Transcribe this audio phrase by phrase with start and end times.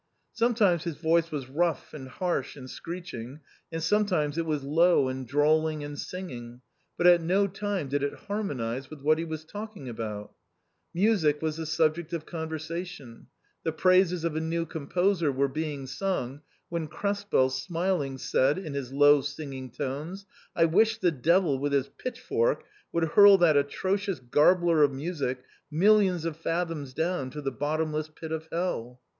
[0.33, 3.39] Sometimes his voice was rough and harsh and screeching,
[3.71, 6.61] and sometimes it was low and drawling and singing;
[6.97, 10.33] but at no time did it harmonize with what he was talking about
[10.91, 13.27] Music was the subject of conversation;
[13.61, 18.91] the praises of a new composer were being sung, when Krespel, smiling, said in his
[18.91, 20.25] low singing tones,"
[20.55, 26.25] I wish the devil with his pitchfork would hurl that atrocious garbler of music millions
[26.25, 28.99] of fathoms down to the bottomless pit of hell